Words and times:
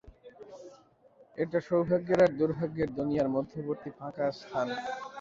এটা 1.37 1.59
সৌভাগ্যের 1.67 2.19
আর 2.25 2.31
দুর্ভাগ্যের 2.39 2.89
দুনিয়ার 2.97 3.27
মধ্যবর্তী 3.35 3.89
ফাঁকা 3.97 4.25
স্থান। 4.39 4.67